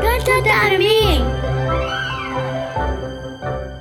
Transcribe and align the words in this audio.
Canta 0.00 0.42
Darmin! 0.42 1.22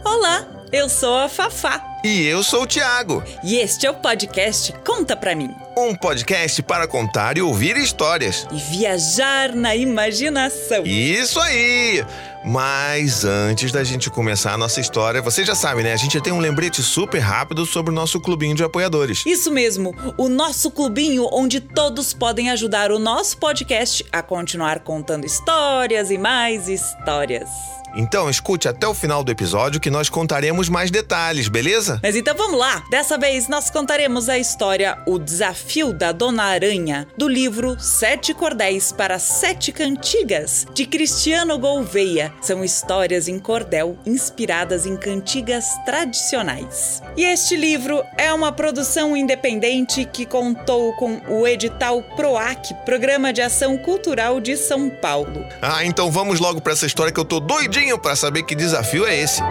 Olá, 0.06 0.46
eu 0.72 0.88
sou 0.88 1.18
a 1.18 1.28
Fafá. 1.28 1.91
E 2.04 2.26
eu 2.26 2.42
sou 2.44 2.64
o 2.64 2.68
Thiago, 2.68 3.24
E 3.44 3.58
este 3.58 3.86
é 3.86 3.92
o 3.92 3.94
podcast 3.94 4.74
Conta 4.84 5.16
Pra 5.16 5.36
Mim. 5.36 5.52
um 5.78 5.94
podcast 5.96 6.62
para 6.64 6.88
contar 6.88 7.38
e 7.38 7.42
ouvir 7.42 7.78
histórias. 7.78 8.48
E 8.52 8.58
viajar 8.76 9.54
na 9.54 9.76
imaginação. 9.76 10.84
Isso 10.84 11.40
aí! 11.40 12.04
Mas 12.44 13.24
antes 13.24 13.72
da 13.72 13.84
gente 13.84 14.10
começar 14.10 14.54
a 14.54 14.58
nossa 14.58 14.80
história, 14.82 15.22
você 15.22 15.46
já 15.46 15.54
sabe, 15.54 15.84
né? 15.84 15.94
A 15.94 15.98
gente 15.98 16.20
tem 16.22 16.34
um 16.34 16.40
lembrete 16.40 16.82
super 16.82 17.20
rápido 17.20 17.68
sobre 17.68 17.92
o 17.92 17.96
nosso 17.96 18.20
clubinho 18.20 18.56
de 18.56 18.64
apoiadores. 18.64 19.24
Isso 19.28 19.52
mesmo, 19.52 19.94
o 20.18 20.28
nosso 20.28 20.72
clubinho 20.72 21.28
onde 21.32 21.60
todos 21.62 22.14
podem 22.14 22.50
ajudar 22.50 22.92
o 22.92 22.98
nosso 22.98 23.38
podcast 23.38 24.04
a 24.12 24.24
continuar 24.24 24.80
contando 24.80 25.24
histórias 25.26 26.10
e 26.10 26.18
mais 26.18 26.68
histórias. 26.68 27.48
Então 27.96 28.30
escute 28.30 28.68
até 28.68 28.88
o 28.88 28.94
final 28.94 29.24
do 29.24 29.32
episódio 29.32 29.80
que 29.80 29.90
nós 29.90 30.10
contaremos 30.10 30.70
mais 30.70 30.90
detalhes, 30.90 31.48
beleza? 31.48 32.00
Mas 32.02 32.16
então 32.16 32.36
vamos 32.36 32.58
lá! 32.58 32.84
Dessa 32.90 33.18
vez 33.18 33.48
nós 33.48 33.70
contaremos 33.70 34.30
a 34.30 34.38
história 34.38 34.98
O 35.06 35.20
Desafio 35.20 35.94
da 35.94 36.12
Dona 36.12 36.44
Aranha, 36.44 37.08
do 37.18 37.28
livro 37.28 37.78
Sete 37.80 38.34
Cordéis 38.34 38.92
para 38.92 39.20
Sete 39.20 39.72
Cantigas, 39.72 40.66
de 40.74 40.86
Cristiano 40.86 41.58
Gouveia. 41.58 42.34
São 42.42 42.64
histórias 42.64 43.28
em 43.28 43.38
cordel 43.38 43.98
inspiradas 44.06 44.86
em 44.86 44.96
cantigas 44.96 45.66
tradicionais. 45.86 47.02
E 47.18 47.24
este 47.26 47.56
livro 47.56 48.04
é 48.18 48.34
uma 48.34 48.52
produção 48.52 49.16
independente 49.18 50.06
que 50.06 50.26
contou 50.26 50.94
com 50.94 51.22
o 51.28 51.48
edital 51.48 52.02
PROAC, 52.16 52.74
Programa 52.86 53.34
de 53.34 53.42
Ação 53.42 53.78
Cultural 53.78 54.40
de 54.40 54.56
São 54.56 54.90
Paulo. 54.90 55.46
Ah, 55.62 55.84
então 55.84 56.10
vamos 56.10 56.40
logo 56.40 56.62
para 56.62 56.74
essa 56.74 56.86
história 56.86 57.12
que 57.12 57.20
eu 57.20 57.26
tô 57.26 57.40
doidinho 57.40 57.81
para 58.00 58.16
saber 58.16 58.44
que 58.44 58.54
desafio 58.54 59.06
é 59.06 59.20
esse. 59.20 59.42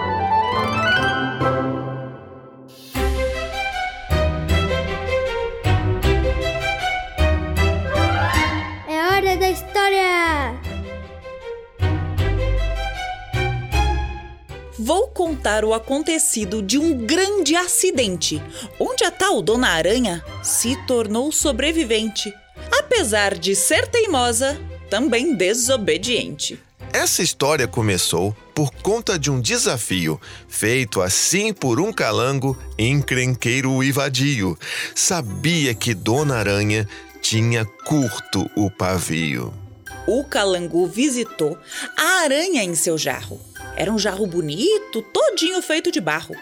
É 8.89 9.17
hora 9.17 9.37
da 9.37 9.51
história! 9.51 10.55
Vou 14.79 15.09
contar 15.09 15.65
o 15.65 15.75
acontecido 15.75 16.63
de 16.63 16.79
um 16.79 17.05
grande 17.05 17.57
acidente, 17.57 18.41
onde 18.79 19.05
a 19.05 19.11
tal 19.11 19.43
Dona 19.43 19.71
Aranha 19.71 20.25
se 20.43 20.77
tornou 20.87 21.33
sobrevivente. 21.33 22.33
Apesar 22.79 23.37
de 23.37 23.57
ser 23.57 23.89
teimosa, 23.89 24.59
também 24.89 25.35
desobediente. 25.35 26.70
Essa 26.93 27.23
história 27.23 27.69
começou 27.69 28.37
por 28.53 28.73
conta 28.73 29.17
de 29.19 29.31
um 29.31 29.41
desafio 29.41 30.21
feito 30.49 31.01
assim 31.01 31.53
por 31.53 31.79
um 31.79 31.93
calango 31.93 32.59
encrenqueiro 32.77 33.83
e 33.83 33.93
vadio. 33.93 34.59
Sabia 34.95 35.73
que 35.73 35.95
Dona 35.95 36.37
Aranha 36.37 36.89
tinha 37.23 37.65
curto 37.65 38.51
o 38.57 38.71
pavio. 38.71 39.55
O 40.07 40.25
calango 40.25 40.87
visitou 40.87 41.57
a 41.97 42.23
aranha 42.25 42.65
em 42.65 42.75
seu 42.75 42.99
jarro. 42.99 43.41
Era 43.77 43.93
um 43.93 43.99
jarro 43.99 44.27
bonito, 44.27 45.01
todinho 45.13 45.63
feito 45.63 45.93
de 45.93 46.01
barro. 46.01 46.35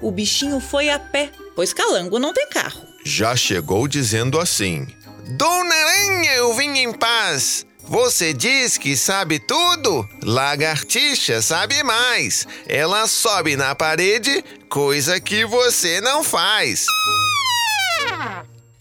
O 0.00 0.12
bichinho 0.12 0.60
foi 0.60 0.88
a 0.88 1.00
pé, 1.00 1.30
pois 1.56 1.72
calango 1.72 2.18
não 2.18 2.32
tem 2.32 2.48
carro. 2.48 2.86
Já 3.04 3.34
chegou 3.34 3.88
dizendo 3.88 4.38
assim: 4.38 4.86
Dona 5.30 5.74
Aranha, 5.74 6.32
eu 6.34 6.54
vim 6.54 6.78
em 6.78 6.92
paz. 6.92 7.66
Você 7.88 8.32
diz 8.32 8.76
que 8.76 8.96
sabe 8.96 9.38
tudo? 9.38 10.08
Lagartixa 10.22 11.40
sabe 11.40 11.84
mais. 11.84 12.46
Ela 12.66 13.06
sobe 13.06 13.54
na 13.54 13.76
parede, 13.76 14.44
coisa 14.68 15.20
que 15.20 15.46
você 15.46 16.00
não 16.00 16.24
faz. 16.24 16.84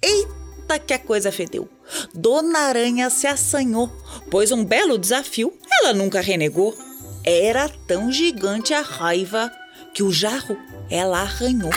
Eita, 0.01 0.79
que 0.79 0.93
a 0.93 0.99
coisa 0.99 1.31
fedeu! 1.31 1.69
Dona 2.15 2.59
Aranha 2.59 3.11
se 3.11 3.27
assanhou, 3.27 3.91
pois 4.31 4.51
um 4.51 4.65
belo 4.65 4.97
desafio 4.97 5.53
ela 5.81 5.93
nunca 5.93 6.19
renegou. 6.19 6.75
Era 7.23 7.69
tão 7.87 8.11
gigante 8.11 8.73
a 8.73 8.81
raiva 8.81 9.51
que 9.93 10.01
o 10.01 10.11
jarro 10.11 10.57
ela 10.89 11.21
arranhou. 11.21 11.71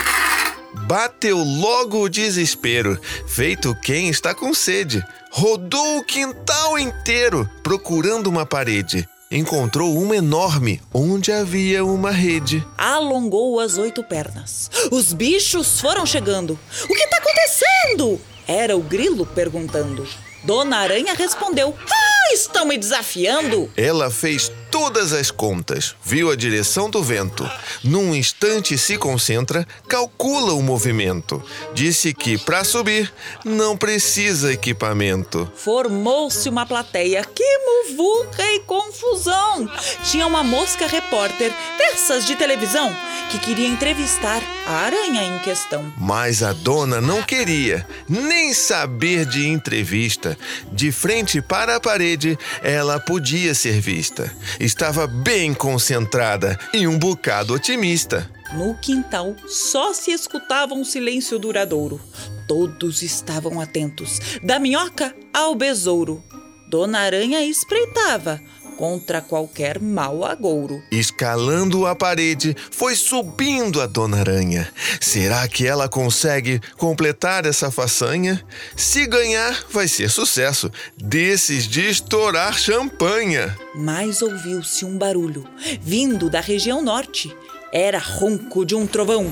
Bateu 0.87 1.37
logo 1.37 2.03
o 2.03 2.09
desespero, 2.09 2.99
feito 3.27 3.75
quem 3.75 4.09
está 4.09 4.33
com 4.33 4.53
sede. 4.53 5.03
Rodou 5.31 5.99
o 5.99 6.03
quintal 6.03 6.77
inteiro 6.79 7.47
procurando 7.61 8.27
uma 8.27 8.45
parede. 8.47 9.07
Encontrou 9.31 9.95
uma 9.95 10.15
enorme, 10.15 10.81
onde 10.91 11.31
havia 11.31 11.85
uma 11.85 12.09
rede. 12.09 12.65
Alongou 12.75 13.59
as 13.59 13.77
oito 13.77 14.03
pernas. 14.03 14.71
Os 14.91 15.13
bichos 15.13 15.79
foram 15.79 16.03
chegando. 16.03 16.57
O 16.83 16.87
que 16.87 17.03
está 17.03 17.17
acontecendo? 17.17 18.19
Era 18.47 18.75
o 18.75 18.81
grilo 18.81 19.23
perguntando. 19.27 20.07
Dona 20.43 20.77
Aranha 20.77 21.13
respondeu: 21.13 21.75
Ah, 21.91 22.33
estão 22.33 22.65
me 22.65 22.75
desafiando? 22.75 23.71
Ela 23.77 24.09
fez 24.09 24.51
todas 24.79 25.11
as 25.11 25.29
contas, 25.29 25.93
viu 26.01 26.31
a 26.31 26.37
direção 26.37 26.89
do 26.89 27.03
vento. 27.03 27.45
Num 27.83 28.15
instante 28.15 28.77
se 28.77 28.97
concentra, 28.97 29.67
calcula 29.89 30.53
o 30.53 30.63
movimento. 30.63 31.43
Disse 31.73 32.13
que 32.13 32.37
para 32.37 32.63
subir 32.63 33.11
não 33.43 33.75
precisa 33.75 34.53
equipamento. 34.53 35.51
Formou-se 35.53 36.47
uma 36.47 36.65
plateia. 36.65 37.25
Que 37.25 37.59
muvuca 37.89 38.41
e 38.53 38.61
confusão! 38.61 39.69
Tinha 40.09 40.25
uma 40.25 40.45
mosca 40.45 40.87
repórter, 40.87 41.51
dessas 41.77 42.25
de 42.25 42.37
televisão, 42.37 42.95
que 43.31 43.39
queria 43.39 43.67
entrevistar 43.67 44.41
a 44.65 44.85
aranha 44.85 45.23
em 45.25 45.39
questão. 45.39 45.93
Mas 45.97 46.41
a 46.41 46.53
dona 46.53 47.01
não 47.01 47.21
queria 47.21 47.85
nem 48.07 48.53
saber 48.53 49.25
de 49.25 49.45
entrevista. 49.45 50.37
De 50.71 50.89
frente 50.89 51.41
para 51.41 51.75
a 51.75 51.79
parede, 51.81 52.39
ela 52.63 52.97
podia 52.97 53.53
ser 53.53 53.81
vista. 53.81 54.33
Estava 54.69 55.07
bem 55.07 55.51
concentrada 55.51 56.55
e 56.71 56.87
um 56.87 56.99
bocado 56.99 57.55
otimista. 57.55 58.29
No 58.53 58.75
quintal 58.75 59.35
só 59.47 59.95
se 59.95 60.11
escutava 60.11 60.75
um 60.75 60.83
silêncio 60.83 61.39
duradouro. 61.39 61.99
Todos 62.47 63.01
estavam 63.01 63.59
atentos, 63.59 64.19
da 64.43 64.59
minhoca 64.59 65.11
ao 65.33 65.55
besouro. 65.55 66.23
Dona 66.69 66.99
Aranha 66.99 67.43
espreitava 67.43 68.39
contra 68.79 69.21
qualquer 69.21 69.77
mau 69.77 70.23
agouro. 70.23 70.81
Escalando 70.89 71.85
a 71.85 71.93
parede, 71.93 72.55
foi 72.71 72.95
subindo 72.95 73.81
a 73.81 73.85
Dona 73.85 74.21
Aranha. 74.21 74.71
Será 75.01 75.45
que 75.49 75.67
ela 75.67 75.89
consegue 75.89 76.61
completar 76.77 77.45
essa 77.45 77.69
façanha? 77.69 78.41
Se 78.77 79.05
ganhar, 79.05 79.65
vai 79.69 79.89
ser 79.89 80.09
sucesso. 80.09 80.71
Desses 80.95 81.67
de 81.67 81.89
estourar 81.89 82.57
champanha. 82.57 83.53
Mas 83.75 84.21
ouviu-se 84.21 84.85
um 84.85 84.97
barulho, 84.97 85.45
vindo 85.81 86.29
da 86.29 86.39
região 86.39 86.81
norte. 86.81 87.35
Era 87.73 87.99
ronco 87.99 88.65
de 88.65 88.75
um 88.75 88.87
trovão. 88.87 89.29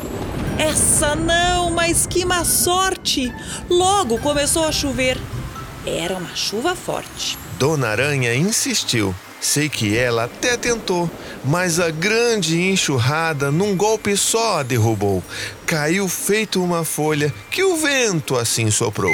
Essa 0.59 1.15
não, 1.15 1.71
mas 1.71 2.05
que 2.05 2.25
má 2.25 2.43
sorte! 2.43 3.33
Logo 3.69 4.19
começou 4.19 4.65
a 4.65 4.73
chover. 4.73 5.17
Era 5.85 6.17
uma 6.17 6.35
chuva 6.35 6.75
forte. 6.75 7.37
Dona 7.57 7.87
Aranha 7.87 8.35
insistiu. 8.35 9.15
Sei 9.39 9.69
que 9.69 9.95
ela 9.97 10.23
até 10.25 10.57
tentou, 10.57 11.09
mas 11.45 11.79
a 11.79 11.89
grande 11.91 12.59
enxurrada 12.59 13.51
num 13.51 13.75
golpe 13.77 14.17
só 14.17 14.59
a 14.59 14.63
derrubou. 14.63 15.23
Caiu 15.65 16.07
feito 16.07 16.61
uma 16.63 16.83
folha 16.83 17.33
que 17.51 17.63
o 17.63 17.77
vento 17.77 18.35
assim 18.35 18.69
soprou. 18.71 19.13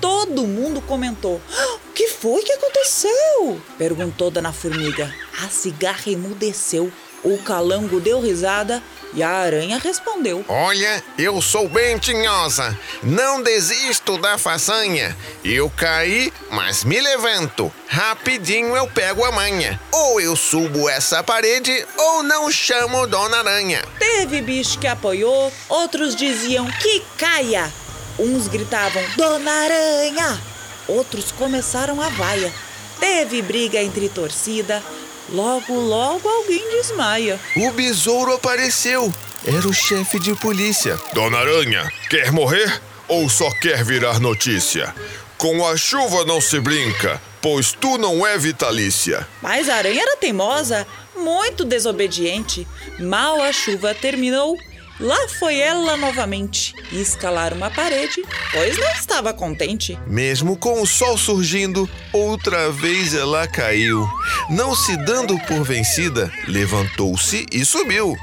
Todo 0.00 0.46
mundo 0.46 0.80
comentou. 0.80 1.40
"Ah, 1.52 1.76
O 1.90 1.92
que 2.02 2.08
foi 2.08 2.42
que 2.42 2.52
aconteceu? 2.52 3.60
Perguntou 3.76 4.30
Dona 4.30 4.52
Formiga. 4.52 5.12
A 5.44 5.48
cigarra 5.48 6.02
emudeceu. 6.06 6.90
O 7.22 7.36
calango 7.38 8.00
deu 8.00 8.20
risada 8.20 8.82
e 9.12 9.22
a 9.22 9.30
aranha 9.30 9.78
respondeu. 9.78 10.44
Olha, 10.48 11.02
eu 11.18 11.40
sou 11.42 11.68
bem 11.68 11.98
tinhosa. 11.98 12.78
Não 13.02 13.42
desisto 13.42 14.18
da 14.18 14.38
façanha. 14.38 15.16
Eu 15.44 15.70
caí, 15.70 16.32
mas 16.50 16.84
me 16.84 17.00
levanto. 17.00 17.72
Rapidinho 17.88 18.76
eu 18.76 18.86
pego 18.86 19.24
a 19.24 19.32
manha. 19.32 19.80
Ou 19.92 20.20
eu 20.20 20.36
subo 20.36 20.88
essa 20.88 21.22
parede, 21.22 21.86
ou 21.96 22.22
não 22.22 22.50
chamo 22.50 23.06
Dona 23.06 23.38
Aranha. 23.38 23.84
Teve 23.98 24.40
bicho 24.40 24.78
que 24.78 24.86
apoiou, 24.86 25.52
outros 25.68 26.14
diziam 26.14 26.66
que 26.66 27.02
caia. 27.18 27.70
Uns 28.18 28.48
gritavam 28.48 29.02
Dona 29.16 29.50
Aranha, 29.50 30.40
outros 30.86 31.32
começaram 31.32 32.00
a 32.00 32.08
vaia. 32.10 32.52
Teve 32.98 33.40
briga 33.40 33.82
entre 33.82 34.08
torcida. 34.08 34.82
Logo, 35.28 35.74
logo 35.74 36.28
alguém 36.28 36.68
desmaia. 36.70 37.38
O 37.56 37.70
besouro 37.72 38.32
apareceu. 38.34 39.12
era 39.44 39.66
o 39.68 39.72
chefe 39.72 40.18
de 40.18 40.34
polícia. 40.34 40.98
Dona 41.12 41.38
Aranha, 41.38 41.90
quer 42.08 42.32
morrer 42.32 42.80
ou 43.08 43.28
só 43.28 43.50
quer 43.60 43.84
virar 43.84 44.18
notícia? 44.20 44.94
Com 45.38 45.66
a 45.66 45.76
chuva 45.76 46.24
não 46.24 46.40
se 46.40 46.60
brinca, 46.60 47.20
pois 47.40 47.72
tu 47.72 47.96
não 47.96 48.26
é 48.26 48.36
vitalícia. 48.36 49.26
Mas 49.40 49.68
a 49.68 49.76
aranha 49.76 50.02
era 50.02 50.16
teimosa, 50.16 50.86
muito 51.16 51.64
desobediente. 51.64 52.68
Mal 52.98 53.40
a 53.40 53.50
chuva 53.52 53.94
terminou, 53.94 54.56
lá 55.00 55.28
foi 55.28 55.58
ela 55.58 55.96
novamente 55.96 56.74
escalar 56.92 57.52
uma 57.54 57.70
parede, 57.70 58.22
pois 58.52 58.78
não 58.78 58.90
estava 58.92 59.32
contente. 59.32 59.98
Mesmo 60.06 60.56
com 60.56 60.80
o 60.82 60.86
sol 60.86 61.16
surgindo, 61.16 61.88
outra 62.12 62.70
vez 62.70 63.14
ela 63.14 63.48
caiu. 63.48 64.06
Não 64.50 64.74
se 64.74 64.96
dando 64.98 65.38
por 65.40 65.64
vencida, 65.64 66.30
levantou-se 66.46 67.46
e 67.50 67.64
subiu. 67.64 68.14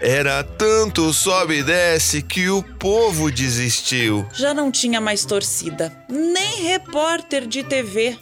Era 0.00 0.44
tanto 0.44 1.12
sobe 1.12 1.58
e 1.58 1.62
desce 1.62 2.22
que 2.22 2.48
o 2.50 2.62
povo 2.62 3.30
desistiu. 3.30 4.26
Já 4.34 4.52
não 4.52 4.70
tinha 4.70 5.00
mais 5.00 5.24
torcida, 5.24 5.92
nem 6.08 6.62
repórter 6.62 7.46
de 7.46 7.64
TV. 7.64 8.18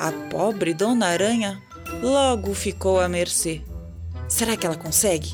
A 0.00 0.10
pobre 0.30 0.74
Dona 0.74 1.06
Aranha 1.06 1.62
logo 2.02 2.54
ficou 2.54 3.00
à 3.00 3.08
mercê. 3.08 3.62
Será 4.28 4.56
que 4.56 4.66
ela 4.66 4.76
consegue? 4.76 5.32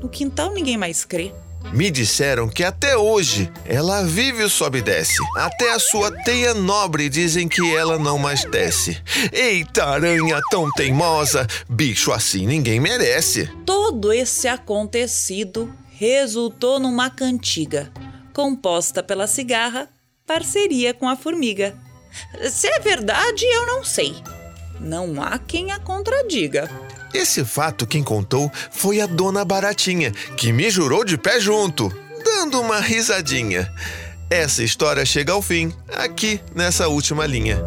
No 0.00 0.08
quintal 0.08 0.52
ninguém 0.52 0.76
mais 0.76 1.04
crê. 1.04 1.32
Me 1.72 1.90
disseram 1.90 2.48
que 2.48 2.64
até 2.64 2.96
hoje 2.96 3.50
ela 3.64 4.02
vive 4.02 4.42
o 4.42 4.50
sobe 4.50 4.78
e 4.78 4.82
desce. 4.82 5.22
Até 5.36 5.72
a 5.72 5.78
sua 5.78 6.10
teia 6.10 6.52
nobre 6.54 7.08
dizem 7.08 7.48
que 7.48 7.74
ela 7.74 7.98
não 7.98 8.18
mais 8.18 8.44
desce. 8.44 9.00
Eita, 9.32 9.84
aranha 9.84 10.40
tão 10.50 10.70
teimosa! 10.72 11.46
Bicho 11.68 12.12
assim 12.12 12.46
ninguém 12.46 12.80
merece. 12.80 13.48
Todo 13.64 14.12
esse 14.12 14.48
acontecido 14.48 15.72
resultou 15.92 16.80
numa 16.80 17.08
cantiga, 17.08 17.90
composta 18.34 19.02
pela 19.02 19.26
cigarra, 19.26 19.88
parceria 20.26 20.92
com 20.92 21.08
a 21.08 21.16
formiga. 21.16 21.74
Se 22.50 22.66
é 22.66 22.80
verdade, 22.80 23.44
eu 23.44 23.66
não 23.66 23.84
sei. 23.84 24.14
Não 24.80 25.22
há 25.22 25.38
quem 25.38 25.70
a 25.70 25.78
contradiga. 25.78 26.68
Esse 27.12 27.44
fato 27.44 27.86
quem 27.86 28.02
contou 28.02 28.50
foi 28.70 29.00
a 29.00 29.06
dona 29.06 29.44
Baratinha, 29.44 30.12
que 30.36 30.52
me 30.52 30.70
jurou 30.70 31.04
de 31.04 31.18
pé 31.18 31.38
junto, 31.38 31.92
dando 32.24 32.60
uma 32.60 32.80
risadinha. 32.80 33.70
Essa 34.30 34.62
história 34.62 35.04
chega 35.04 35.32
ao 35.32 35.42
fim, 35.42 35.72
aqui 35.94 36.40
nessa 36.54 36.88
última 36.88 37.26
linha. 37.26 37.62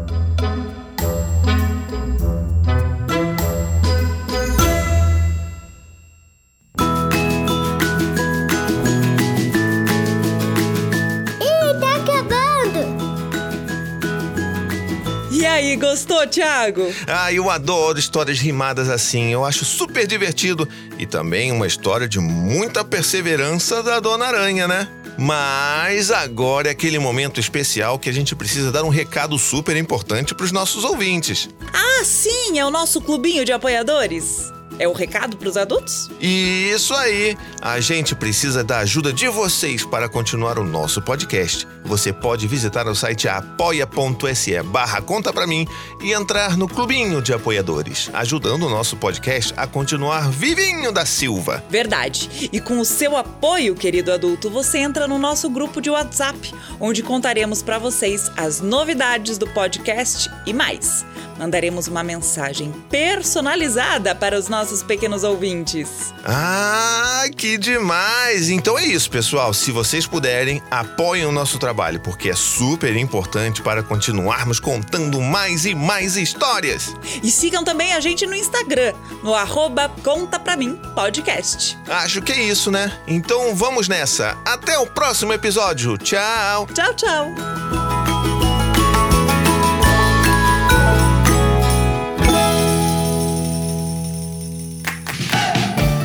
Aí, 15.75 15.77
gostou, 15.77 16.25
Thiago? 16.25 16.93
Ah, 17.07 17.31
eu 17.31 17.49
adoro 17.49 17.99
histórias 17.99 18.39
rimadas 18.39 18.89
assim, 18.89 19.31
eu 19.31 19.45
acho 19.45 19.65
super 19.65 20.07
divertido 20.07 20.67
e 20.97 21.05
também 21.05 21.51
uma 21.51 21.67
história 21.67 22.07
de 22.07 22.19
muita 22.19 22.83
perseverança 22.83 23.83
da 23.83 23.99
Dona 23.99 24.25
Aranha, 24.25 24.67
né? 24.67 24.87
Mas 25.17 26.11
agora 26.11 26.67
é 26.67 26.71
aquele 26.71 26.99
momento 26.99 27.39
especial 27.39 27.97
que 27.97 28.09
a 28.09 28.13
gente 28.13 28.35
precisa 28.35 28.71
dar 28.71 28.83
um 28.83 28.89
recado 28.89 29.37
super 29.37 29.77
importante 29.77 30.33
para 30.35 30.45
os 30.45 30.51
nossos 30.51 30.83
ouvintes. 30.83 31.47
Ah, 31.73 32.03
sim, 32.03 32.59
é 32.59 32.65
o 32.65 32.71
nosso 32.71 32.99
clubinho 32.99 33.45
de 33.45 33.53
apoiadores. 33.53 34.51
É 34.77 34.87
o 34.89 34.93
recado 34.93 35.37
pros 35.37 35.55
adultos? 35.55 36.09
Isso 36.19 36.93
aí! 36.93 37.37
A 37.61 37.79
gente 37.79 38.13
precisa 38.13 38.61
da 38.61 38.79
ajuda 38.79 39.13
de 39.13 39.29
vocês 39.29 39.85
para 39.85 40.09
continuar 40.09 40.59
o 40.59 40.65
nosso 40.65 41.01
podcast. 41.01 41.65
Você 41.85 42.11
pode 42.11 42.47
visitar 42.47 42.87
o 42.87 42.95
site 42.95 43.27
apoia.se 43.27 44.61
barra 44.63 45.01
conta 45.01 45.31
pra 45.31 45.45
mim 45.45 45.67
e 46.01 46.13
entrar 46.13 46.57
no 46.57 46.67
clubinho 46.67 47.21
de 47.21 47.33
apoiadores, 47.33 48.09
ajudando 48.13 48.63
o 48.63 48.69
nosso 48.69 48.97
podcast 48.97 49.53
a 49.55 49.67
continuar 49.67 50.29
vivinho 50.29 50.91
da 50.91 51.05
Silva. 51.05 51.63
Verdade. 51.69 52.49
E 52.51 52.59
com 52.59 52.79
o 52.79 52.85
seu 52.85 53.15
apoio, 53.15 53.75
querido 53.75 54.11
adulto, 54.11 54.49
você 54.49 54.79
entra 54.79 55.07
no 55.07 55.17
nosso 55.17 55.49
grupo 55.49 55.79
de 55.79 55.89
WhatsApp, 55.89 56.53
onde 56.79 57.03
contaremos 57.03 57.61
para 57.61 57.77
vocês 57.77 58.31
as 58.35 58.61
novidades 58.61 59.37
do 59.37 59.47
podcast 59.47 60.29
e 60.45 60.53
mais. 60.53 61.05
Mandaremos 61.37 61.87
uma 61.87 62.01
mensagem 62.01 62.71
personalizada 62.89 64.15
para 64.15 64.37
os 64.37 64.47
nossos 64.47 64.81
pequenos 64.81 65.23
ouvintes. 65.23 66.13
Ah, 66.23 67.25
que 67.35 67.57
demais! 67.57 68.49
Então 68.49 68.79
é 68.79 68.85
isso, 68.85 69.09
pessoal. 69.09 69.53
Se 69.53 69.69
vocês 69.71 70.07
puderem, 70.07 70.61
apoiem 70.71 71.25
o 71.25 71.31
nosso 71.33 71.59
trabalho, 71.75 71.99
porque 71.99 72.29
é 72.29 72.35
super 72.35 72.95
importante 72.95 73.61
para 73.61 73.83
continuarmos 73.83 74.61
contando 74.61 75.19
mais 75.21 75.65
e 75.65 75.75
mais 75.75 76.15
histórias. 76.15 76.95
E 77.21 77.29
sigam 77.29 77.65
também 77.65 77.91
a 77.93 77.99
gente 77.99 78.25
no 78.25 78.33
Instagram, 78.33 78.93
no 79.21 79.35
arroba 79.35 79.89
Conta 80.01 80.39
Pra 80.39 80.55
Mim 80.55 80.79
Podcast. 80.95 81.77
Acho 81.89 82.21
que 82.21 82.31
é 82.31 82.41
isso, 82.41 82.71
né? 82.71 82.97
Então 83.05 83.53
vamos 83.53 83.89
nessa. 83.89 84.37
Até 84.45 84.79
o 84.79 84.87
próximo 84.87 85.33
episódio. 85.33 85.97
Tchau! 85.97 86.65
Tchau, 86.73 86.93
tchau! 86.93 87.27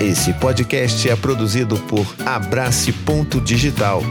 Esse 0.01 0.33
podcast 0.33 1.09
é 1.09 1.15
produzido 1.15 1.79
por 1.79 2.05
Abrace 2.27 2.91
Ponto 2.91 3.41
Digital. 3.41 4.03